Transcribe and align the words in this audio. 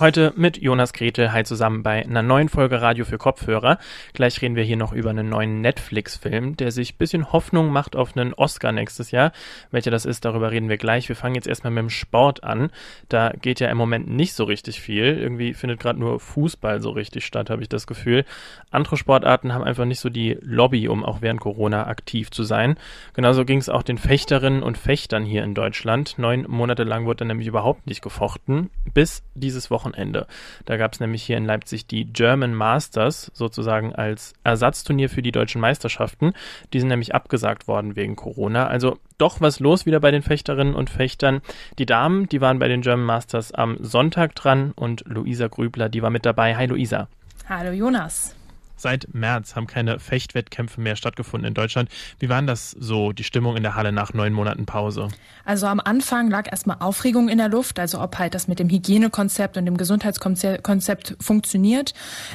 Heute 0.00 0.32
mit 0.36 0.58
Jonas 0.58 0.92
Gretel. 0.92 1.32
Hi 1.32 1.42
zusammen 1.42 1.82
bei 1.82 2.04
einer 2.04 2.22
neuen 2.22 2.48
Folge 2.48 2.80
Radio 2.80 3.04
für 3.04 3.18
Kopfhörer. 3.18 3.78
Gleich 4.12 4.40
reden 4.40 4.54
wir 4.54 4.62
hier 4.62 4.76
noch 4.76 4.92
über 4.92 5.10
einen 5.10 5.28
neuen 5.28 5.60
Netflix-Film, 5.60 6.56
der 6.56 6.70
sich 6.70 6.94
ein 6.94 6.98
bisschen 6.98 7.32
Hoffnung 7.32 7.72
macht 7.72 7.96
auf 7.96 8.16
einen 8.16 8.32
Oscar 8.32 8.70
nächstes 8.70 9.10
Jahr. 9.10 9.32
Welcher 9.72 9.90
das 9.90 10.04
ist, 10.04 10.24
darüber 10.24 10.52
reden 10.52 10.68
wir 10.68 10.76
gleich. 10.76 11.08
Wir 11.08 11.16
fangen 11.16 11.34
jetzt 11.34 11.48
erstmal 11.48 11.72
mit 11.72 11.82
dem 11.82 11.90
Sport 11.90 12.44
an. 12.44 12.70
Da 13.08 13.30
geht 13.30 13.58
ja 13.58 13.70
im 13.70 13.76
Moment 13.76 14.08
nicht 14.08 14.34
so 14.34 14.44
richtig 14.44 14.80
viel. 14.80 15.18
Irgendwie 15.18 15.52
findet 15.52 15.80
gerade 15.80 15.98
nur 15.98 16.20
Fußball 16.20 16.80
so 16.80 16.90
richtig 16.90 17.26
statt, 17.26 17.50
habe 17.50 17.62
ich 17.62 17.68
das 17.68 17.88
Gefühl. 17.88 18.24
Andere 18.70 18.98
Sportarten 18.98 19.52
haben 19.52 19.64
einfach 19.64 19.84
nicht 19.84 19.98
so 19.98 20.10
die 20.10 20.38
Lobby, 20.42 20.86
um 20.86 21.04
auch 21.04 21.22
während 21.22 21.40
Corona 21.40 21.88
aktiv 21.88 22.30
zu 22.30 22.44
sein. 22.44 22.76
Genauso 23.14 23.44
ging 23.44 23.58
es 23.58 23.68
auch 23.68 23.82
den 23.82 23.98
Fechterinnen 23.98 24.62
und 24.62 24.78
Fechtern 24.78 25.24
hier 25.24 25.42
in 25.42 25.54
Deutschland. 25.54 26.20
Neun 26.20 26.46
Monate 26.48 26.84
lang 26.84 27.04
wurde 27.04 27.24
nämlich 27.24 27.48
überhaupt 27.48 27.88
nicht 27.88 28.00
gefochten, 28.00 28.70
bis 28.94 29.24
dieses 29.34 29.72
Wochenende 29.72 29.87
Wochenende. 29.88 30.26
Da 30.64 30.76
gab 30.76 30.92
es 30.92 31.00
nämlich 31.00 31.22
hier 31.22 31.36
in 31.36 31.44
Leipzig 31.44 31.86
die 31.86 32.04
German 32.04 32.54
Masters 32.54 33.30
sozusagen 33.34 33.94
als 33.94 34.34
Ersatzturnier 34.44 35.08
für 35.08 35.22
die 35.22 35.32
deutschen 35.32 35.60
Meisterschaften. 35.60 36.32
Die 36.72 36.80
sind 36.80 36.88
nämlich 36.88 37.14
abgesagt 37.14 37.68
worden 37.68 37.96
wegen 37.96 38.16
Corona. 38.16 38.66
Also 38.66 38.98
doch 39.18 39.40
was 39.40 39.60
los 39.60 39.86
wieder 39.86 40.00
bei 40.00 40.10
den 40.10 40.22
Fechterinnen 40.22 40.74
und 40.74 40.90
Fechtern. 40.90 41.40
Die 41.78 41.86
Damen, 41.86 42.28
die 42.28 42.40
waren 42.40 42.58
bei 42.58 42.68
den 42.68 42.82
German 42.82 43.06
Masters 43.06 43.52
am 43.52 43.76
Sonntag 43.80 44.34
dran 44.34 44.72
und 44.76 45.04
Luisa 45.06 45.48
Grübler, 45.48 45.88
die 45.88 46.02
war 46.02 46.10
mit 46.10 46.24
dabei. 46.24 46.56
Hi 46.56 46.66
Luisa. 46.66 47.08
Hallo 47.48 47.72
Jonas. 47.72 48.37
Seit 48.78 49.12
März 49.12 49.56
haben 49.56 49.66
keine 49.66 49.98
Fechtwettkämpfe 49.98 50.80
mehr 50.80 50.94
stattgefunden 50.94 51.48
in 51.48 51.54
Deutschland. 51.54 51.90
Wie 52.20 52.28
war 52.28 52.40
das 52.42 52.70
so, 52.70 53.10
die 53.10 53.24
Stimmung 53.24 53.56
in 53.56 53.64
der 53.64 53.74
Halle 53.74 53.90
nach 53.90 54.14
neun 54.14 54.32
Monaten 54.32 54.64
Pause? 54.66 55.08
Also 55.44 55.66
am 55.66 55.80
Anfang 55.80 56.30
lag 56.30 56.48
erstmal 56.48 56.76
Aufregung 56.78 57.28
in 57.28 57.38
der 57.38 57.48
Luft, 57.48 57.80
also 57.80 58.00
ob 58.00 58.18
halt 58.18 58.34
das 58.34 58.46
mit 58.46 58.60
dem 58.60 58.68
Hygienekonzept 58.68 59.56
und 59.56 59.66
dem 59.66 59.76
Gesundheitskonzept 59.76 61.16
funktioniert. 61.20 61.92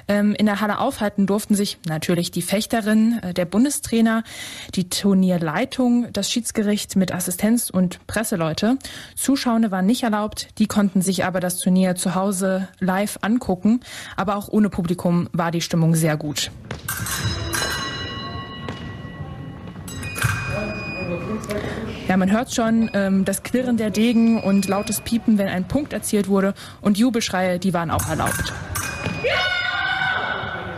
Ähm, 0.10 0.36
in 0.36 0.46
der 0.46 0.60
Halle 0.60 0.80
aufhalten 0.80 1.28
durften 1.28 1.56
sich 1.56 1.78
natürlich 1.88 2.32
die 2.32 2.42
Fechterin, 2.42 3.20
äh, 3.24 3.34
der 3.34 3.46
Bundestrainer, 3.46 4.24
die 4.76 4.90
Turnierleitung, 4.90 6.12
das 6.12 6.30
Schiedsgericht 6.30 6.98
mit 6.98 7.14
Assistenz 7.14 7.70
und 7.70 8.06
Presseleute. 8.06 8.78
Zuschauende 9.16 9.72
waren 9.72 9.86
nicht 9.86 10.04
erlaubt, 10.04 10.50
die 10.58 10.68
konnten 10.68 11.02
sich 11.02 11.24
aber 11.24 11.40
das 11.40 11.60
Turnier 11.60 11.96
zu 11.96 12.16
Hause 12.16 12.68
live 12.80 13.20
angucken. 13.22 13.80
Aber 14.18 14.36
auch 14.36 14.50
ohne 14.50 14.70
Publikum 14.70 15.30
war 15.32 15.52
die 15.52 15.62
Stimmung 15.62 15.96
sehr 15.96 16.18
gut 16.18 16.33
gut. 16.34 16.52
Ja, 22.08 22.18
man 22.18 22.32
hört 22.32 22.54
schon 22.54 22.90
ähm, 22.94 23.26
das 23.26 23.44
Klirren 23.44 23.78
der 23.78 23.90
Degen 23.90 24.42
und 24.42 24.68
lautes 24.68 25.02
Piepen, 25.02 25.38
wenn 25.38 25.48
ein 25.48 25.68
Punkt 25.68 25.94
erzielt 25.94 26.28
wurde. 26.28 26.54
Und 26.82 26.98
Jubelschreie, 26.98 27.60
die 27.60 27.74
waren 27.74 27.92
auch 27.92 28.08
erlaubt. 28.08 28.54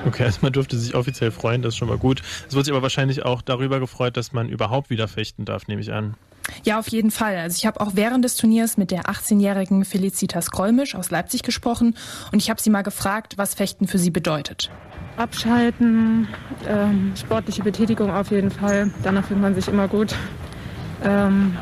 Okay, 0.05 0.23
also 0.23 0.39
man 0.41 0.53
durfte 0.53 0.77
sich 0.77 0.93
offiziell 0.93 1.31
freuen, 1.31 1.63
das 1.63 1.73
ist 1.73 1.77
schon 1.77 1.87
mal 1.87 1.97
gut. 1.97 2.21
Es 2.47 2.53
wurde 2.53 2.65
sich 2.65 2.73
aber 2.73 2.83
wahrscheinlich 2.83 3.25
auch 3.25 3.41
darüber 3.41 3.79
gefreut, 3.79 4.17
dass 4.17 4.33
man 4.33 4.49
überhaupt 4.49 4.91
wieder 4.91 5.07
fechten 5.07 5.45
darf, 5.45 5.67
nehme 5.67 5.81
ich 5.81 5.91
an. 5.91 6.15
Ja, 6.63 6.79
auf 6.79 6.87
jeden 6.87 7.11
Fall. 7.11 7.37
Also 7.37 7.57
ich 7.57 7.65
habe 7.65 7.81
auch 7.81 7.91
während 7.93 8.25
des 8.25 8.35
Turniers 8.35 8.77
mit 8.77 8.91
der 8.91 9.03
18-jährigen 9.03 9.85
Felicitas 9.85 10.51
Kräumisch 10.51 10.95
aus 10.95 11.11
Leipzig 11.11 11.43
gesprochen 11.43 11.95
und 12.31 12.41
ich 12.41 12.49
habe 12.49 12.61
sie 12.61 12.69
mal 12.69 12.83
gefragt, 12.83 13.37
was 13.37 13.53
Fechten 13.53 13.87
für 13.87 13.97
sie 13.97 14.11
bedeutet. 14.11 14.69
Abschalten, 15.17 16.27
ähm, 16.67 17.13
sportliche 17.15 17.63
Betätigung 17.63 18.11
auf 18.11 18.31
jeden 18.31 18.51
Fall. 18.51 18.91
Danach 19.03 19.25
fühlt 19.27 19.39
man 19.39 19.55
sich 19.55 19.67
immer 19.67 19.87
gut. 19.87 20.13
Ähm, 21.03 21.57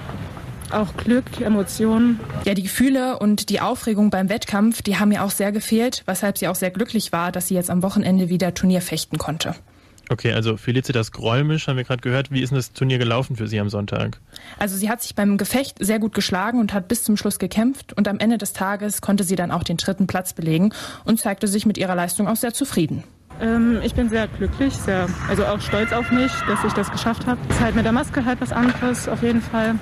auch 0.72 0.98
Glück, 0.98 1.40
Emotionen. 1.40 2.20
Ja, 2.46 2.54
die 2.56 2.64
Gefühle 2.64 3.20
und 3.20 3.50
die 3.50 3.62
Aufregung 3.62 4.10
beim 4.10 4.30
Wettkampf, 4.30 4.82
die 4.82 4.98
haben 4.98 5.10
mir 5.10 5.24
auch 5.24 5.30
sehr 5.30 5.52
gefehlt, 5.52 6.04
weshalb 6.08 6.38
sie 6.38 6.48
auch 6.48 6.56
sehr 6.56 6.72
glücklich 6.72 7.12
war, 7.12 7.32
dass 7.32 7.48
sie 7.48 7.56
jetzt 7.56 7.70
am 7.70 7.84
Wochenende 7.84 8.30
wieder 8.30 8.54
Turnier 8.54 8.82
fechten 8.82 9.18
konnte. 9.18 9.56
Okay, 10.10 10.34
also 10.34 10.58
Felicitas 10.58 11.12
Gräumisch 11.12 11.68
haben 11.68 11.78
wir 11.78 11.86
gerade 11.86 12.02
gehört. 12.02 12.30
Wie 12.32 12.42
ist 12.42 12.50
denn 12.50 12.58
das 12.58 12.74
Turnier 12.74 12.98
gelaufen 12.98 13.36
für 13.36 13.48
Sie 13.48 13.60
am 13.60 13.70
Sonntag? 13.70 14.20
Also 14.60 14.76
sie 14.76 14.90
hat 14.90 15.02
sich 15.02 15.16
beim 15.16 15.38
Gefecht 15.38 15.78
sehr 15.80 16.00
gut 16.00 16.14
geschlagen 16.14 16.60
und 16.60 16.74
hat 16.74 16.88
bis 16.88 17.04
zum 17.04 17.18
Schluss 17.18 17.40
gekämpft 17.40 17.94
und 17.94 18.08
am 18.08 18.20
Ende 18.20 18.38
des 18.38 18.54
Tages 18.54 19.02
konnte 19.02 19.24
sie 19.24 19.36
dann 19.36 19.52
auch 19.52 19.64
den 19.64 19.78
dritten 19.78 20.08
Platz 20.08 20.34
belegen 20.34 20.74
und 21.06 21.20
zeigte 21.20 21.48
sich 21.48 21.66
mit 21.66 21.78
ihrer 21.78 21.96
Leistung 21.96 22.28
auch 22.28 22.36
sehr 22.36 22.54
zufrieden. 22.54 23.04
Ähm, 23.42 23.80
ich 23.84 23.96
bin 23.96 24.10
sehr 24.10 24.28
glücklich, 24.28 24.74
sehr, 24.74 25.08
also 25.28 25.46
auch 25.46 25.60
stolz 25.62 25.92
auf 25.92 26.12
mich, 26.12 26.32
dass 26.48 26.64
ich 26.64 26.74
das 26.74 26.92
geschafft 26.92 27.26
habe. 27.26 27.40
Es 27.50 27.56
ist 27.56 27.62
halt 27.62 27.76
mit 27.76 27.86
der 27.86 27.92
Maske 27.92 28.26
halt 28.26 28.40
was 28.42 28.52
anderes, 28.52 29.08
auf 29.08 29.24
jeden 29.24 29.42
Fall. 29.42 29.76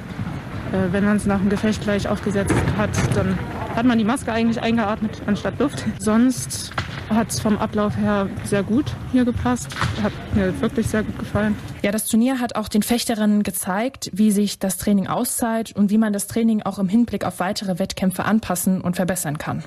Äh, 0.72 0.94
wenn 0.94 1.03
man 1.03 1.18
es 1.18 1.26
nach 1.26 1.40
dem 1.40 1.50
Gefecht 1.50 1.82
gleich 1.82 2.08
aufgesetzt 2.08 2.56
hat, 2.78 2.92
dann 3.16 3.38
hat 3.76 3.86
man 3.86 3.98
die 3.98 4.03
Maske 4.03 4.32
eigentlich 4.32 4.62
eingeatmet 4.62 5.22
anstatt 5.26 5.59
Luft. 5.59 5.84
Sonst 6.00 6.72
hat 7.16 7.29
es 7.29 7.39
vom 7.39 7.57
Ablauf 7.57 7.97
her 7.97 8.29
sehr 8.44 8.63
gut 8.63 8.85
hier 9.11 9.25
gepasst. 9.25 9.67
Hat 10.01 10.13
mir 10.35 10.59
wirklich 10.61 10.88
sehr 10.88 11.03
gut 11.03 11.17
gefallen. 11.19 11.55
Ja, 11.81 11.91
das 11.91 12.07
Turnier 12.07 12.39
hat 12.39 12.55
auch 12.55 12.67
den 12.67 12.83
Fechterinnen 12.83 13.44
gezeigt, 13.44 14.09
wie 14.13 14.31
sich 14.31 14.59
das 14.59 14.77
Training 14.77 15.07
auszahlt 15.07 15.75
und 15.75 15.89
wie 15.89 15.97
man 15.97 16.13
das 16.13 16.27
Training 16.27 16.61
auch 16.63 16.79
im 16.79 16.89
Hinblick 16.89 17.25
auf 17.25 17.39
weitere 17.39 17.79
Wettkämpfe 17.79 18.25
anpassen 18.25 18.81
und 18.81 18.95
verbessern 18.95 19.38
kann. 19.38 19.63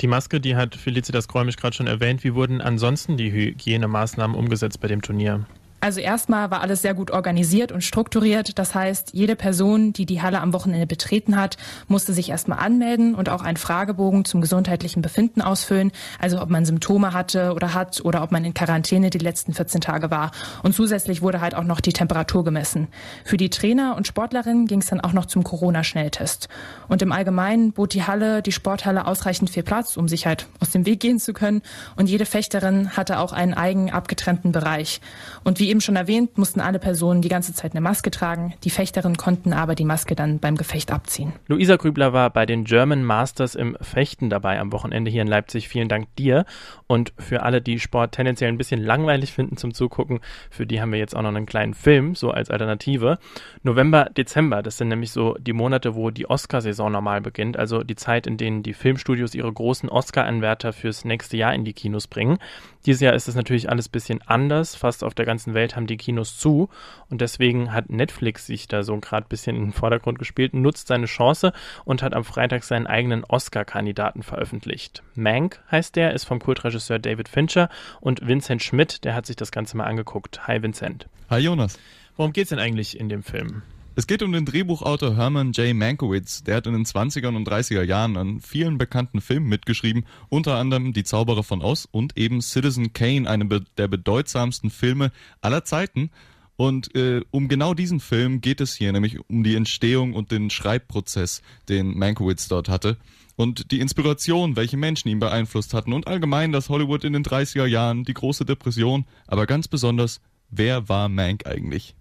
Die 0.00 0.06
Maske, 0.06 0.40
die 0.40 0.56
hat 0.56 0.76
Felicitas 0.76 1.28
Kräumisch 1.28 1.56
gerade 1.56 1.76
schon 1.76 1.86
erwähnt. 1.86 2.24
Wie 2.24 2.34
wurden 2.34 2.62
ansonsten 2.62 3.16
die 3.18 3.30
Hygienemaßnahmen 3.30 4.34
umgesetzt 4.34 4.80
bei 4.80 4.88
dem 4.88 5.02
Turnier? 5.02 5.46
Also 5.80 6.00
erstmal 6.00 6.50
war 6.50 6.60
alles 6.60 6.82
sehr 6.82 6.92
gut 6.92 7.10
organisiert 7.10 7.72
und 7.72 7.82
strukturiert. 7.82 8.58
Das 8.58 8.74
heißt, 8.74 9.14
jede 9.14 9.34
Person, 9.34 9.94
die 9.94 10.04
die 10.04 10.20
Halle 10.20 10.40
am 10.40 10.52
Wochenende 10.52 10.86
betreten 10.86 11.36
hat, 11.36 11.56
musste 11.88 12.12
sich 12.12 12.28
erstmal 12.28 12.58
anmelden 12.58 13.14
und 13.14 13.30
auch 13.30 13.42
einen 13.42 13.56
Fragebogen 13.56 14.26
zum 14.26 14.42
gesundheitlichen 14.42 15.00
Befinden 15.00 15.40
ausfüllen. 15.40 15.90
Also 16.18 16.42
ob 16.42 16.50
man 16.50 16.66
Symptome 16.66 17.14
hatte 17.14 17.54
oder 17.54 17.72
hat 17.72 18.02
oder 18.04 18.22
ob 18.22 18.30
man 18.30 18.44
in 18.44 18.52
Quarantäne 18.52 19.08
die 19.08 19.18
letzten 19.18 19.54
14 19.54 19.80
Tage 19.80 20.10
war. 20.10 20.32
Und 20.62 20.74
zusätzlich 20.74 21.22
wurde 21.22 21.40
halt 21.40 21.54
auch 21.54 21.64
noch 21.64 21.80
die 21.80 21.94
Temperatur 21.94 22.44
gemessen. 22.44 22.88
Für 23.24 23.38
die 23.38 23.48
Trainer 23.48 23.96
und 23.96 24.06
Sportlerinnen 24.06 24.66
ging 24.66 24.80
es 24.80 24.86
dann 24.88 25.00
auch 25.00 25.14
noch 25.14 25.26
zum 25.26 25.44
Corona-Schnelltest. 25.44 26.48
Und 26.88 27.00
im 27.00 27.10
Allgemeinen 27.10 27.72
bot 27.72 27.94
die 27.94 28.02
Halle, 28.02 28.42
die 28.42 28.52
Sporthalle 28.52 29.06
ausreichend 29.06 29.48
viel 29.48 29.62
Platz, 29.62 29.96
um 29.96 30.08
sich 30.08 30.26
halt 30.26 30.46
aus 30.60 30.70
dem 30.70 30.84
Weg 30.84 31.00
gehen 31.00 31.18
zu 31.18 31.32
können. 31.32 31.62
Und 31.96 32.10
jede 32.10 32.26
Fechterin 32.26 32.96
hatte 32.96 33.18
auch 33.18 33.32
einen 33.32 33.54
eigen 33.54 33.90
abgetrennten 33.90 34.52
Bereich. 34.52 35.00
Und 35.42 35.58
wie 35.58 35.69
eben 35.70 35.80
schon 35.80 35.96
erwähnt, 35.96 36.36
mussten 36.36 36.60
alle 36.60 36.78
Personen 36.78 37.22
die 37.22 37.28
ganze 37.28 37.54
Zeit 37.54 37.72
eine 37.72 37.80
Maske 37.80 38.10
tragen. 38.10 38.54
Die 38.64 38.70
Fechterinnen 38.70 39.16
konnten 39.16 39.52
aber 39.52 39.74
die 39.74 39.84
Maske 39.84 40.16
dann 40.16 40.40
beim 40.40 40.56
Gefecht 40.56 40.90
abziehen. 40.90 41.32
Luisa 41.46 41.76
Grübler 41.76 42.12
war 42.12 42.28
bei 42.30 42.44
den 42.44 42.64
German 42.64 43.04
Masters 43.04 43.54
im 43.54 43.76
Fechten 43.80 44.28
dabei 44.30 44.58
am 44.58 44.72
Wochenende 44.72 45.10
hier 45.10 45.22
in 45.22 45.28
Leipzig. 45.28 45.68
Vielen 45.68 45.88
Dank 45.88 46.14
dir. 46.16 46.44
Und 46.88 47.12
für 47.18 47.44
alle, 47.44 47.62
die 47.62 47.78
Sport 47.78 48.12
tendenziell 48.12 48.50
ein 48.50 48.58
bisschen 48.58 48.82
langweilig 48.82 49.32
finden 49.32 49.56
zum 49.56 49.72
Zugucken, 49.72 50.18
für 50.50 50.66
die 50.66 50.80
haben 50.80 50.90
wir 50.90 50.98
jetzt 50.98 51.14
auch 51.14 51.22
noch 51.22 51.28
einen 51.28 51.46
kleinen 51.46 51.74
Film, 51.74 52.16
so 52.16 52.32
als 52.32 52.50
Alternative. 52.50 53.18
November, 53.62 54.06
Dezember, 54.16 54.62
das 54.62 54.76
sind 54.76 54.88
nämlich 54.88 55.12
so 55.12 55.36
die 55.38 55.52
Monate, 55.52 55.94
wo 55.94 56.10
die 56.10 56.28
Oscarsaison 56.28 56.90
normal 56.90 57.20
beginnt, 57.20 57.56
also 57.56 57.84
die 57.84 57.94
Zeit, 57.94 58.26
in 58.26 58.36
denen 58.36 58.64
die 58.64 58.74
Filmstudios 58.74 59.36
ihre 59.36 59.52
großen 59.52 59.88
Oscar-Anwärter 59.88 60.72
fürs 60.72 61.04
nächste 61.04 61.36
Jahr 61.36 61.54
in 61.54 61.64
die 61.64 61.74
Kinos 61.74 62.08
bringen. 62.08 62.38
Dieses 62.86 63.02
Jahr 63.02 63.14
ist 63.14 63.28
es 63.28 63.34
natürlich 63.34 63.68
alles 63.68 63.88
ein 63.88 63.92
bisschen 63.92 64.22
anders. 64.22 64.74
Fast 64.74 65.04
auf 65.04 65.14
der 65.14 65.26
ganzen 65.26 65.52
Welt 65.52 65.76
haben 65.76 65.86
die 65.86 65.98
Kinos 65.98 66.38
zu. 66.38 66.70
Und 67.10 67.20
deswegen 67.20 67.72
hat 67.72 67.90
Netflix 67.90 68.46
sich 68.46 68.68
da 68.68 68.82
so 68.82 68.96
gerade 68.98 69.26
ein 69.26 69.28
bisschen 69.28 69.56
in 69.56 69.64
den 69.66 69.72
Vordergrund 69.72 70.18
gespielt, 70.18 70.54
nutzt 70.54 70.88
seine 70.88 71.06
Chance 71.06 71.52
und 71.84 72.02
hat 72.02 72.14
am 72.14 72.24
Freitag 72.24 72.64
seinen 72.64 72.86
eigenen 72.86 73.24
Oscar-Kandidaten 73.24 74.22
veröffentlicht. 74.22 75.02
Mank 75.14 75.60
heißt 75.70 75.96
der, 75.96 76.14
ist 76.14 76.24
vom 76.24 76.38
Kultregisseur 76.40 76.98
David 76.98 77.28
Fincher 77.28 77.68
und 78.00 78.26
Vincent 78.26 78.62
Schmidt, 78.62 79.04
der 79.04 79.14
hat 79.14 79.26
sich 79.26 79.36
das 79.36 79.52
Ganze 79.52 79.76
mal 79.76 79.84
angeguckt. 79.84 80.46
Hi 80.46 80.62
Vincent. 80.62 81.06
Hi 81.28 81.40
Jonas. 81.40 81.78
Worum 82.16 82.32
geht's 82.32 82.50
denn 82.50 82.58
eigentlich 82.58 82.98
in 82.98 83.08
dem 83.08 83.22
Film? 83.22 83.62
Es 84.00 84.06
geht 84.06 84.22
um 84.22 84.32
den 84.32 84.46
Drehbuchautor 84.46 85.14
Herman 85.14 85.52
J. 85.52 85.74
Mankiewicz. 85.74 86.42
Der 86.42 86.56
hat 86.56 86.66
in 86.66 86.72
den 86.72 86.86
20er 86.86 87.36
und 87.36 87.46
30er 87.46 87.82
Jahren 87.82 88.16
an 88.16 88.40
vielen 88.40 88.78
bekannten 88.78 89.20
Filmen 89.20 89.46
mitgeschrieben, 89.46 90.06
unter 90.30 90.54
anderem 90.56 90.94
Die 90.94 91.04
Zauberer 91.04 91.42
von 91.42 91.60
Oz 91.60 91.86
und 91.90 92.16
eben 92.16 92.40
Citizen 92.40 92.94
Kane, 92.94 93.28
einem 93.28 93.50
der 93.76 93.88
bedeutsamsten 93.88 94.70
Filme 94.70 95.12
aller 95.42 95.66
Zeiten. 95.66 96.10
Und 96.56 96.94
äh, 96.96 97.20
um 97.30 97.48
genau 97.48 97.74
diesen 97.74 98.00
Film 98.00 98.40
geht 98.40 98.62
es 98.62 98.72
hier, 98.72 98.90
nämlich 98.90 99.18
um 99.28 99.44
die 99.44 99.54
Entstehung 99.54 100.14
und 100.14 100.30
den 100.30 100.48
Schreibprozess, 100.48 101.42
den 101.68 101.98
Mankiewicz 101.98 102.48
dort 102.48 102.70
hatte. 102.70 102.96
Und 103.36 103.70
die 103.70 103.80
Inspiration, 103.80 104.56
welche 104.56 104.78
Menschen 104.78 105.10
ihn 105.10 105.20
beeinflusst 105.20 105.74
hatten 105.74 105.92
und 105.92 106.06
allgemein 106.06 106.52
das 106.52 106.70
Hollywood 106.70 107.04
in 107.04 107.12
den 107.12 107.22
30er 107.22 107.66
Jahren, 107.66 108.04
die 108.04 108.14
große 108.14 108.46
Depression, 108.46 109.04
aber 109.26 109.44
ganz 109.44 109.68
besonders, 109.68 110.22
wer 110.48 110.88
war 110.88 111.10
Mank 111.10 111.46
eigentlich? 111.46 111.94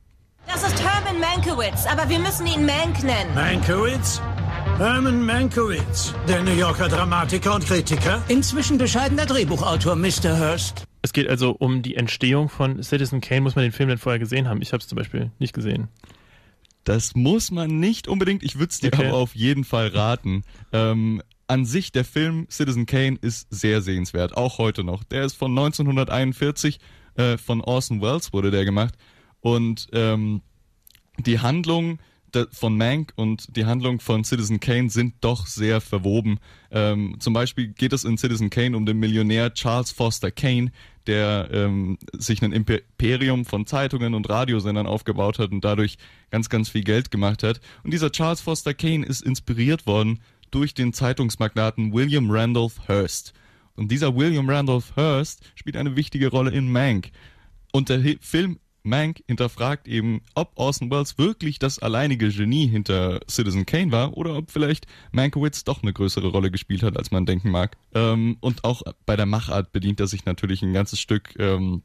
Das 0.48 0.64
ist 0.64 0.80
Herman 1.20 1.44
Mankiewicz, 1.44 1.86
aber 1.86 2.08
wir 2.08 2.20
müssen 2.20 2.48
ihn 2.48 2.66
Mank 2.66 3.04
nennen. 3.04 3.34
Mankiewicz? 3.36 4.22
Herman 4.78 5.26
Mankiewicz, 5.26 6.14
der 6.30 6.44
New 6.44 6.54
Yorker 6.54 6.88
Dramatiker 6.88 7.56
und 7.56 7.66
Kritiker? 7.66 8.24
Inzwischen 8.30 8.78
bescheidener 8.78 9.26
Drehbuchautor, 9.26 9.96
Mr. 9.98 10.40
Hurst. 10.40 10.86
Es 11.02 11.12
geht 11.12 11.28
also 11.28 11.52
um 11.52 11.82
die 11.82 11.96
Entstehung 11.96 12.48
von 12.48 12.82
Citizen 12.84 13.20
Kane. 13.20 13.42
Muss 13.42 13.56
man 13.56 13.64
den 13.64 13.74
Film 13.74 13.90
denn 13.90 13.98
vorher 13.98 14.20
gesehen 14.20 14.48
haben? 14.48 14.62
Ich 14.62 14.72
habe 14.72 14.80
es 14.82 14.88
zum 14.88 14.96
Beispiel 14.98 15.32
nicht 15.40 15.54
gesehen. 15.54 15.90
Das 16.86 17.16
muss 17.16 17.52
man 17.52 17.80
nicht 17.80 18.08
unbedingt. 18.08 18.42
Ich 18.44 18.56
würde 18.56 18.70
es 18.72 18.80
dir 18.80 18.88
Okay. 18.94 19.08
aber 19.08 19.18
auf 19.18 19.36
jeden 19.36 19.66
Fall 19.66 19.88
raten. 19.88 20.44
Ähm, 20.72 21.22
an 21.48 21.66
sich, 21.66 21.92
der 21.92 22.06
Film 22.06 22.48
Citizen 22.50 22.86
Kane 22.86 23.18
ist 23.20 23.48
sehr 23.50 23.82
sehenswert, 23.82 24.38
auch 24.38 24.58
heute 24.58 24.86
noch. 24.86 25.04
Der 25.04 25.26
ist 25.26 25.36
von 25.36 25.52
1941, 25.52 26.80
äh, 27.16 27.38
von 27.38 27.60
Orson 27.62 28.02
Welles 28.02 28.32
wurde 28.32 28.52
der 28.52 28.64
gemacht. 28.64 28.94
Und 29.42 29.88
ähm, 29.94 30.42
die 31.26 31.40
Handlung 31.40 32.00
von 32.52 32.78
Mank 32.78 33.14
und 33.16 33.56
die 33.56 33.66
Handlung 33.66 34.00
von 34.00 34.24
Citizen 34.24 34.60
Kane 34.60 34.90
sind 34.90 35.16
doch 35.22 35.48
sehr 35.48 35.82
verwoben. 35.82 36.40
Ähm, 36.72 37.16
zum 37.20 37.34
Beispiel 37.34 37.70
geht 37.70 37.94
es 37.94 38.04
in 38.04 38.18
Citizen 38.18 38.50
Kane 38.50 38.78
um 38.78 38.86
den 38.86 39.00
Millionär 39.00 39.54
Charles 39.54 39.92
Foster 39.92 40.32
Kane, 40.32 40.72
der 41.08 41.50
ähm, 41.52 41.98
sich 42.14 42.42
ein 42.44 42.52
Imperium 42.52 43.46
von 43.46 43.66
Zeitungen 43.66 44.14
und 44.14 44.30
Radiosendern 44.30 44.88
aufgebaut 44.88 45.40
hat 45.40 45.52
und 45.52 45.64
dadurch 45.64 45.98
ganz, 46.30 46.50
ganz 46.50 46.70
viel 46.70 46.84
Geld 46.84 47.12
gemacht 47.12 47.44
hat. 47.44 47.62
Und 47.84 47.94
dieser 47.94 48.12
Charles 48.12 48.42
Foster 48.42 48.74
Kane 48.74 49.06
ist 49.06 49.22
inspiriert 49.22 49.88
worden 49.88 50.20
durch 50.52 50.74
den 50.74 50.94
Zeitungsmagnaten 50.94 51.94
William 51.94 52.30
Randolph 52.30 52.88
Hearst. 52.88 53.34
Und 53.76 53.92
dieser 53.92 54.16
William 54.16 54.50
Randolph 54.50 54.96
Hearst 54.96 55.42
spielt 55.56 55.78
eine 55.78 55.96
wichtige 55.96 56.30
Rolle 56.30 56.52
in 56.52 56.72
Mank. 56.72 57.12
Und 57.72 57.90
der 57.90 58.02
Film 58.20 58.60
Mank 58.84 59.24
hinterfragt 59.28 59.88
eben, 59.88 60.22
ob 60.36 60.52
Orson 60.56 60.90
Welles 60.90 61.18
wirklich 61.18 61.60
das 61.60 61.80
alleinige 61.80 62.30
Genie 62.30 62.68
hinter 62.68 63.20
Citizen 63.30 63.66
Kane 63.66 63.92
war 63.92 64.16
oder 64.18 64.36
ob 64.36 64.52
vielleicht 64.52 64.88
Mankiewicz 65.12 65.64
doch 65.64 65.84
eine 65.84 65.94
größere 65.94 66.28
Rolle 66.28 66.52
gespielt 66.52 66.84
hat, 66.84 66.98
als 66.98 67.12
man 67.12 67.26
denken 67.26 67.52
mag. 67.52 67.78
Ähm, 67.94 68.38
und 68.40 68.64
auch 68.64 68.82
bei 69.06 69.16
der 69.16 69.26
Machart 69.26 69.72
bedient 69.72 70.00
er 70.00 70.08
sich 70.08 70.26
natürlich 70.26 70.62
ein 70.62 70.74
ganzes 70.74 71.00
Stück. 71.00 71.36
Ähm, 71.38 71.84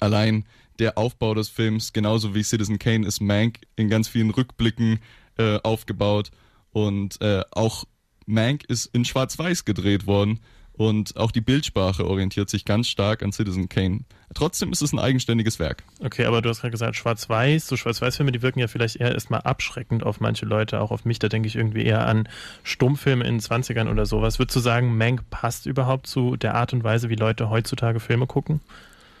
allein 0.00 0.44
der 0.78 0.98
Aufbau 0.98 1.34
des 1.34 1.48
Films, 1.48 1.92
genauso 1.92 2.34
wie 2.34 2.42
Citizen 2.42 2.78
Kane, 2.78 3.06
ist 3.06 3.20
Mank 3.20 3.60
in 3.76 3.88
ganz 3.88 4.08
vielen 4.08 4.30
Rückblicken 4.30 5.00
äh, 5.38 5.58
aufgebaut. 5.62 6.30
Und 6.72 7.20
äh, 7.22 7.42
auch 7.50 7.84
Mank 8.26 8.64
ist 8.64 8.86
in 8.86 9.04
Schwarz-Weiß 9.04 9.64
gedreht 9.64 10.06
worden. 10.06 10.40
Und 10.72 11.16
auch 11.16 11.30
die 11.30 11.40
Bildsprache 11.40 12.06
orientiert 12.06 12.50
sich 12.50 12.66
ganz 12.66 12.88
stark 12.88 13.22
an 13.22 13.32
Citizen 13.32 13.70
Kane. 13.70 14.00
Trotzdem 14.36 14.70
ist 14.70 14.82
es 14.82 14.92
ein 14.92 14.98
eigenständiges 14.98 15.58
Werk. 15.58 15.82
Okay, 16.04 16.26
aber 16.26 16.42
du 16.42 16.50
hast 16.50 16.60
gerade 16.60 16.70
gesagt, 16.70 16.94
Schwarz-Weiß. 16.94 17.66
So 17.66 17.78
Schwarz-Weiß-Filme, 17.78 18.32
die 18.32 18.42
wirken 18.42 18.58
ja 18.58 18.68
vielleicht 18.68 18.96
eher 18.96 19.14
erstmal 19.14 19.40
abschreckend 19.40 20.04
auf 20.04 20.20
manche 20.20 20.44
Leute, 20.44 20.82
auch 20.82 20.90
auf 20.90 21.06
mich. 21.06 21.18
Da 21.18 21.30
denke 21.30 21.48
ich 21.48 21.56
irgendwie 21.56 21.84
eher 21.84 22.06
an 22.06 22.28
Stummfilme 22.62 23.24
in 23.24 23.38
den 23.38 23.40
20ern 23.40 23.90
oder 23.90 24.04
sowas. 24.04 24.38
Würdest 24.38 24.54
du 24.54 24.60
sagen, 24.60 24.94
Mank 24.98 25.30
passt 25.30 25.64
überhaupt 25.64 26.06
zu 26.06 26.36
der 26.36 26.54
Art 26.54 26.74
und 26.74 26.84
Weise, 26.84 27.08
wie 27.08 27.14
Leute 27.14 27.48
heutzutage 27.48 27.98
Filme 27.98 28.26
gucken? 28.26 28.60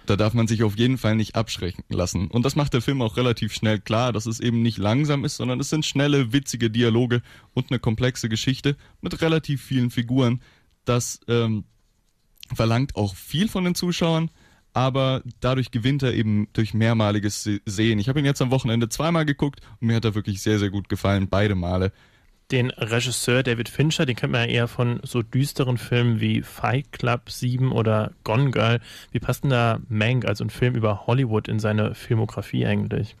Da 0.04 0.16
darf 0.16 0.34
man 0.34 0.46
sich 0.48 0.62
auf 0.62 0.76
jeden 0.76 0.98
Fall 0.98 1.16
nicht 1.16 1.34
abschrecken 1.34 1.82
lassen. 1.88 2.28
Und 2.28 2.44
das 2.44 2.54
macht 2.54 2.74
der 2.74 2.82
Film 2.82 3.00
auch 3.00 3.16
relativ 3.16 3.54
schnell 3.54 3.78
klar, 3.78 4.12
dass 4.12 4.26
es 4.26 4.38
eben 4.38 4.60
nicht 4.60 4.76
langsam 4.76 5.24
ist, 5.24 5.38
sondern 5.38 5.60
es 5.60 5.70
sind 5.70 5.86
schnelle, 5.86 6.34
witzige 6.34 6.68
Dialoge 6.68 7.22
und 7.54 7.70
eine 7.70 7.78
komplexe 7.78 8.28
Geschichte 8.28 8.76
mit 9.00 9.22
relativ 9.22 9.62
vielen 9.62 9.90
Figuren. 9.90 10.42
Das 10.84 11.20
ähm, 11.26 11.64
verlangt 12.54 12.96
auch 12.96 13.16
viel 13.16 13.48
von 13.48 13.64
den 13.64 13.74
Zuschauern, 13.74 14.30
aber 14.76 15.22
dadurch 15.40 15.70
gewinnt 15.70 16.02
er 16.02 16.12
eben 16.12 16.48
durch 16.52 16.74
mehrmaliges 16.74 17.42
Se- 17.42 17.60
Sehen. 17.64 17.98
Ich 17.98 18.10
habe 18.10 18.18
ihn 18.18 18.26
jetzt 18.26 18.42
am 18.42 18.50
Wochenende 18.50 18.90
zweimal 18.90 19.24
geguckt 19.24 19.60
und 19.80 19.86
mir 19.86 19.96
hat 19.96 20.04
er 20.04 20.14
wirklich 20.14 20.42
sehr, 20.42 20.58
sehr 20.58 20.68
gut 20.68 20.90
gefallen, 20.90 21.28
beide 21.28 21.54
Male. 21.54 21.92
Den 22.50 22.68
Regisseur 22.70 23.42
David 23.42 23.70
Fincher, 23.70 24.04
den 24.04 24.16
kennt 24.16 24.32
man 24.32 24.42
ja 24.42 24.54
eher 24.54 24.68
von 24.68 25.00
so 25.02 25.22
düsteren 25.22 25.78
Filmen 25.78 26.20
wie 26.20 26.42
Fight 26.42 26.92
Club 26.92 27.30
7 27.30 27.72
oder 27.72 28.12
Gone 28.22 28.50
Girl. 28.50 28.80
Wie 29.12 29.18
passt 29.18 29.44
denn 29.44 29.50
da 29.50 29.80
Mank, 29.88 30.26
also 30.26 30.44
ein 30.44 30.50
Film 30.50 30.74
über 30.74 31.06
Hollywood, 31.06 31.48
in 31.48 31.58
seine 31.58 31.94
Filmografie 31.94 32.66
eigentlich? 32.66 33.16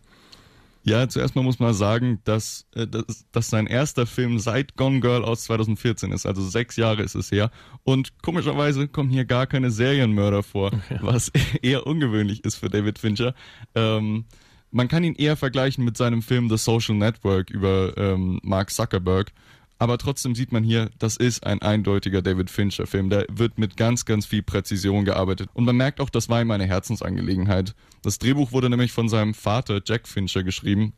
Ja, 0.88 1.08
zuerst 1.08 1.34
mal 1.34 1.42
muss 1.42 1.58
man 1.58 1.74
sagen, 1.74 2.20
dass, 2.22 2.68
äh, 2.76 2.86
dass, 2.86 3.26
dass 3.32 3.50
sein 3.50 3.66
erster 3.66 4.06
Film 4.06 4.38
seit 4.38 4.76
Gone 4.76 5.00
Girl 5.00 5.24
aus 5.24 5.42
2014 5.42 6.12
ist, 6.12 6.26
also 6.26 6.42
sechs 6.42 6.76
Jahre 6.76 7.02
ist 7.02 7.16
es 7.16 7.32
her. 7.32 7.50
Und 7.82 8.22
komischerweise 8.22 8.86
kommen 8.86 9.10
hier 9.10 9.24
gar 9.24 9.48
keine 9.48 9.72
Serienmörder 9.72 10.44
vor, 10.44 10.70
was 11.00 11.32
eher 11.62 11.88
ungewöhnlich 11.88 12.44
ist 12.44 12.54
für 12.54 12.70
David 12.70 13.00
Fincher. 13.00 13.34
Ähm, 13.74 14.26
man 14.70 14.86
kann 14.86 15.02
ihn 15.02 15.16
eher 15.16 15.36
vergleichen 15.36 15.84
mit 15.84 15.96
seinem 15.96 16.22
Film 16.22 16.48
The 16.48 16.56
Social 16.56 16.94
Network 16.94 17.50
über 17.50 17.92
ähm, 17.96 18.38
Mark 18.44 18.70
Zuckerberg. 18.70 19.32
Aber 19.78 19.98
trotzdem 19.98 20.34
sieht 20.34 20.52
man 20.52 20.64
hier, 20.64 20.90
das 20.98 21.16
ist 21.16 21.44
ein 21.44 21.60
eindeutiger 21.60 22.22
David 22.22 22.50
Fincher-Film. 22.50 23.10
Der 23.10 23.26
wird 23.30 23.58
mit 23.58 23.76
ganz, 23.76 24.04
ganz 24.06 24.24
viel 24.24 24.42
Präzision 24.42 25.04
gearbeitet. 25.04 25.50
Und 25.52 25.64
man 25.64 25.76
merkt 25.76 26.00
auch, 26.00 26.08
das 26.08 26.28
war 26.28 26.40
ihm 26.40 26.50
eine 26.50 26.66
Herzensangelegenheit. 26.66 27.74
Das 28.02 28.18
Drehbuch 28.18 28.52
wurde 28.52 28.70
nämlich 28.70 28.92
von 28.92 29.08
seinem 29.08 29.34
Vater 29.34 29.82
Jack 29.84 30.08
Fincher 30.08 30.44
geschrieben. 30.44 30.94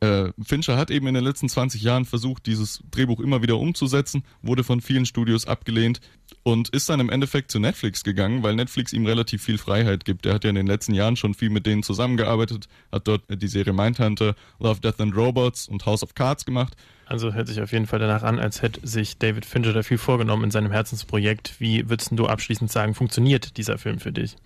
Äh, 0.00 0.30
Fincher 0.40 0.76
hat 0.76 0.90
eben 0.90 1.08
in 1.08 1.14
den 1.14 1.24
letzten 1.24 1.48
20 1.48 1.82
Jahren 1.82 2.04
versucht, 2.04 2.46
dieses 2.46 2.84
Drehbuch 2.90 3.18
immer 3.18 3.42
wieder 3.42 3.58
umzusetzen, 3.58 4.22
wurde 4.42 4.62
von 4.62 4.80
vielen 4.80 5.06
Studios 5.06 5.46
abgelehnt 5.46 6.00
und 6.44 6.68
ist 6.68 6.88
dann 6.88 7.00
im 7.00 7.10
Endeffekt 7.10 7.50
zu 7.50 7.58
Netflix 7.58 8.04
gegangen, 8.04 8.44
weil 8.44 8.54
Netflix 8.54 8.92
ihm 8.92 9.06
relativ 9.06 9.42
viel 9.42 9.58
Freiheit 9.58 10.04
gibt. 10.04 10.24
Er 10.24 10.34
hat 10.34 10.44
ja 10.44 10.50
in 10.50 10.56
den 10.56 10.68
letzten 10.68 10.94
Jahren 10.94 11.16
schon 11.16 11.34
viel 11.34 11.50
mit 11.50 11.66
denen 11.66 11.82
zusammengearbeitet, 11.82 12.68
hat 12.92 13.08
dort 13.08 13.24
die 13.28 13.48
Serie 13.48 13.72
Mindhunter, 13.72 14.36
Love, 14.60 14.80
Death 14.80 15.00
and 15.00 15.16
Robots 15.16 15.66
und 15.66 15.84
House 15.84 16.04
of 16.04 16.14
Cards 16.14 16.44
gemacht. 16.44 16.76
Also 17.08 17.32
hört 17.32 17.48
sich 17.48 17.62
auf 17.62 17.72
jeden 17.72 17.86
Fall 17.86 17.98
danach 17.98 18.22
an, 18.22 18.38
als 18.38 18.60
hätte 18.60 18.86
sich 18.86 19.16
David 19.16 19.46
Fincher 19.46 19.72
da 19.72 19.82
viel 19.82 19.96
vorgenommen 19.96 20.44
in 20.44 20.50
seinem 20.50 20.70
Herzensprojekt. 20.70 21.54
Wie 21.58 21.88
würdest 21.88 22.10
du 22.12 22.26
abschließend 22.26 22.70
sagen, 22.70 22.94
funktioniert 22.94 23.56
dieser 23.56 23.78
Film 23.78 23.98
für 23.98 24.12
dich? 24.12 24.36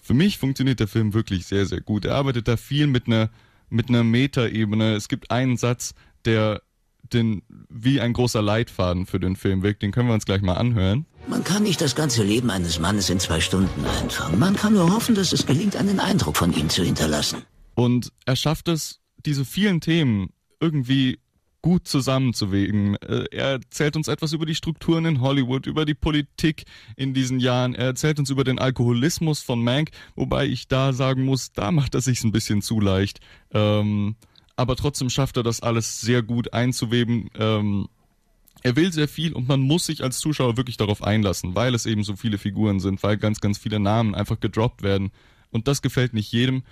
Für 0.00 0.14
mich 0.14 0.38
funktioniert 0.38 0.78
der 0.78 0.86
Film 0.86 1.12
wirklich 1.12 1.46
sehr, 1.46 1.66
sehr 1.66 1.80
gut. 1.80 2.04
Er 2.04 2.14
arbeitet 2.14 2.46
da 2.46 2.56
viel 2.56 2.86
mit 2.86 3.08
einer 3.08 3.30
mit 3.68 3.88
einer 3.88 4.04
Metaebene. 4.04 4.94
Es 4.94 5.08
gibt 5.08 5.30
einen 5.30 5.56
Satz, 5.56 5.94
der 6.24 6.62
den, 7.12 7.42
wie 7.68 8.00
ein 8.00 8.12
großer 8.12 8.42
Leitfaden 8.42 9.06
für 9.06 9.18
den 9.18 9.34
Film 9.34 9.62
wirkt. 9.62 9.82
Den 9.82 9.90
können 9.90 10.08
wir 10.08 10.14
uns 10.14 10.26
gleich 10.26 10.42
mal 10.42 10.54
anhören. 10.54 11.06
Man 11.26 11.42
kann 11.42 11.62
nicht 11.62 11.80
das 11.80 11.94
ganze 11.94 12.22
Leben 12.22 12.50
eines 12.50 12.78
Mannes 12.78 13.10
in 13.10 13.18
zwei 13.18 13.40
Stunden 13.40 13.84
einfangen. 13.84 14.38
Man 14.38 14.56
kann 14.56 14.74
nur 14.74 14.92
hoffen, 14.92 15.14
dass 15.14 15.32
es 15.32 15.46
gelingt, 15.46 15.76
einen 15.76 16.00
Eindruck 16.00 16.36
von 16.36 16.52
ihm 16.52 16.68
zu 16.68 16.84
hinterlassen. 16.84 17.42
Und 17.74 18.12
er 18.26 18.36
schafft 18.36 18.68
es, 18.68 19.00
diese 19.24 19.44
vielen 19.44 19.80
Themen 19.80 20.30
irgendwie 20.60 21.18
gut 21.62 21.86
zusammenzuwägen. 21.86 22.96
Äh, 22.96 23.24
Er 23.30 23.46
erzählt 23.52 23.96
uns 23.96 24.08
etwas 24.08 24.32
über 24.32 24.44
die 24.44 24.54
Strukturen 24.54 25.04
in 25.04 25.20
Hollywood, 25.20 25.66
über 25.66 25.86
die 25.86 25.94
Politik 25.94 26.64
in 26.96 27.14
diesen 27.14 27.40
Jahren. 27.40 27.74
Er 27.74 27.86
erzählt 27.86 28.18
uns 28.18 28.30
über 28.30 28.44
den 28.44 28.58
Alkoholismus 28.58 29.40
von 29.42 29.62
Mank, 29.62 29.90
wobei 30.16 30.46
ich 30.46 30.68
da 30.68 30.92
sagen 30.92 31.24
muss, 31.24 31.52
da 31.52 31.70
macht 31.70 31.94
er 31.94 32.00
sich 32.00 32.22
ein 32.24 32.32
bisschen 32.32 32.60
zu 32.62 32.80
leicht. 32.80 33.20
Ähm, 33.52 34.16
aber 34.56 34.76
trotzdem 34.76 35.08
schafft 35.08 35.36
er 35.36 35.42
das 35.42 35.62
alles 35.62 36.00
sehr 36.00 36.22
gut 36.22 36.52
einzuweben. 36.52 37.30
Ähm, 37.38 37.88
er 38.62 38.76
will 38.76 38.92
sehr 38.92 39.08
viel 39.08 39.32
und 39.32 39.48
man 39.48 39.60
muss 39.60 39.86
sich 39.86 40.02
als 40.04 40.18
Zuschauer 40.18 40.56
wirklich 40.56 40.76
darauf 40.76 41.02
einlassen, 41.02 41.54
weil 41.54 41.74
es 41.74 41.86
eben 41.86 42.04
so 42.04 42.16
viele 42.16 42.38
Figuren 42.38 42.80
sind, 42.80 43.02
weil 43.02 43.16
ganz, 43.16 43.40
ganz 43.40 43.58
viele 43.58 43.80
Namen 43.80 44.14
einfach 44.14 44.38
gedroppt 44.40 44.82
werden. 44.82 45.10
Und 45.50 45.68
das 45.68 45.82
gefällt 45.82 46.12
nicht 46.14 46.32
jedem. 46.32 46.62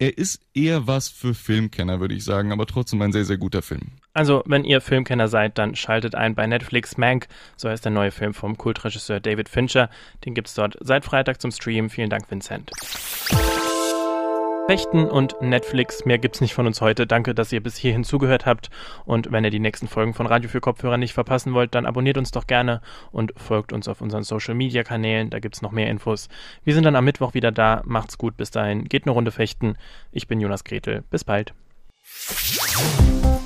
Er 0.00 0.16
ist 0.16 0.40
eher 0.54 0.86
was 0.86 1.10
für 1.10 1.34
Filmkenner, 1.34 2.00
würde 2.00 2.14
ich 2.14 2.24
sagen, 2.24 2.52
aber 2.52 2.64
trotzdem 2.64 3.02
ein 3.02 3.12
sehr, 3.12 3.26
sehr 3.26 3.36
guter 3.36 3.60
Film. 3.60 3.82
Also, 4.14 4.42
wenn 4.46 4.64
ihr 4.64 4.80
Filmkenner 4.80 5.28
seid, 5.28 5.58
dann 5.58 5.76
schaltet 5.76 6.14
ein 6.14 6.34
bei 6.34 6.46
Netflix 6.46 6.96
Mank. 6.96 7.28
So 7.58 7.68
heißt 7.68 7.84
der 7.84 7.92
neue 7.92 8.10
Film 8.10 8.32
vom 8.32 8.56
Kultregisseur 8.56 9.20
David 9.20 9.50
Fincher. 9.50 9.90
Den 10.24 10.32
gibt's 10.32 10.54
dort 10.54 10.78
seit 10.80 11.04
Freitag 11.04 11.42
zum 11.42 11.50
Stream. 11.50 11.90
Vielen 11.90 12.08
Dank, 12.08 12.30
Vincent. 12.30 12.70
Fechten 14.70 15.06
und 15.06 15.34
Netflix. 15.42 16.04
Mehr 16.04 16.18
gibt's 16.18 16.40
nicht 16.40 16.54
von 16.54 16.64
uns 16.64 16.80
heute. 16.80 17.04
Danke, 17.04 17.34
dass 17.34 17.50
ihr 17.50 17.60
bis 17.60 17.76
hierhin 17.76 18.04
zugehört 18.04 18.46
habt. 18.46 18.70
Und 19.04 19.32
wenn 19.32 19.42
ihr 19.42 19.50
die 19.50 19.58
nächsten 19.58 19.88
Folgen 19.88 20.14
von 20.14 20.28
Radio 20.28 20.48
für 20.48 20.60
Kopfhörer 20.60 20.96
nicht 20.96 21.12
verpassen 21.12 21.54
wollt, 21.54 21.74
dann 21.74 21.86
abonniert 21.86 22.16
uns 22.16 22.30
doch 22.30 22.46
gerne 22.46 22.80
und 23.10 23.32
folgt 23.36 23.72
uns 23.72 23.88
auf 23.88 24.00
unseren 24.00 24.22
Social 24.22 24.54
Media 24.54 24.84
Kanälen. 24.84 25.28
Da 25.28 25.40
gibt's 25.40 25.60
noch 25.60 25.72
mehr 25.72 25.90
Infos. 25.90 26.28
Wir 26.62 26.72
sind 26.74 26.84
dann 26.84 26.94
am 26.94 27.04
Mittwoch 27.04 27.34
wieder 27.34 27.50
da. 27.50 27.82
Macht's 27.84 28.16
gut. 28.16 28.36
Bis 28.36 28.52
dahin. 28.52 28.84
Geht 28.84 29.06
eine 29.06 29.10
Runde 29.10 29.32
fechten. 29.32 29.74
Ich 30.12 30.28
bin 30.28 30.38
Jonas 30.38 30.62
Gretel. 30.62 31.02
Bis 31.10 31.24
bald. 31.24 31.52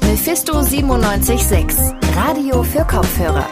Mephisto 0.03 0.61
976, 0.61 1.79
Radio 2.15 2.63
für 2.63 2.85
Kopfhörer. 2.85 3.49